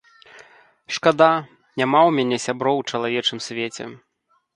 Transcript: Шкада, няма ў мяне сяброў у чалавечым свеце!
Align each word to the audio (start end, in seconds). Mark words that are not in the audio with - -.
Шкада, 0.95 1.27
няма 1.81 1.99
ў 2.05 2.11
мяне 2.19 2.37
сяброў 2.45 2.81
у 2.81 2.87
чалавечым 2.93 3.37
свеце! 3.49 3.85